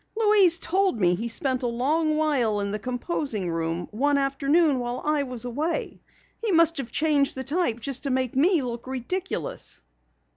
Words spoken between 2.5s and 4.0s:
in the composing room